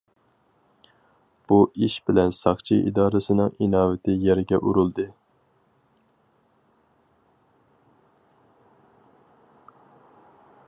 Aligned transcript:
بۇ 1.49 1.57
ئىش 1.87 1.97
بىلەن 2.09 2.31
ساقچى 2.37 2.77
ئىدارىسىنىڭ 2.91 3.51
ئىناۋىتى 3.65 4.15
يەرگە 4.23 4.61
ئۇرۇلدى. 4.63 5.07